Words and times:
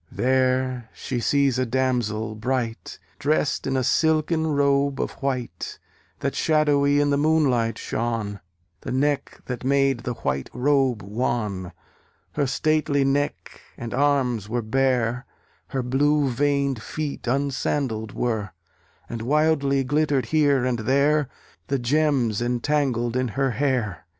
There 0.11 0.89
she 0.95 1.19
sees 1.19 1.59
a 1.59 1.65
damsel 1.67 2.33
bright, 2.33 2.97
Drest 3.19 3.67
in 3.67 3.77
a 3.77 3.83
silken 3.83 4.47
robe 4.47 4.99
of 4.99 5.11
white, 5.21 5.77
That 6.21 6.33
shadowy 6.33 6.99
in 6.99 7.11
the 7.11 7.17
moonlight 7.19 7.77
shone: 7.77 8.39
The 8.79 8.91
neck 8.91 9.41
that 9.45 9.63
made 9.63 9.99
that 9.99 10.25
white 10.25 10.49
robe 10.53 11.03
wan, 11.03 11.71
Her 12.31 12.47
stately 12.47 13.05
neck, 13.05 13.61
and 13.77 13.93
arms 13.93 14.49
were 14.49 14.63
bare; 14.63 15.27
Her 15.67 15.83
blue 15.83 16.29
veined 16.29 16.81
feet 16.81 17.27
unsandal'd 17.27 18.11
were, 18.11 18.53
And 19.07 19.21
wildly 19.21 19.83
glittered 19.83 20.25
here 20.33 20.65
and 20.65 20.79
there 20.79 21.29
The 21.67 21.77
gems 21.77 22.41
entangled 22.41 23.15
in 23.15 23.27
her 23.27 23.51
hair. 23.51 24.07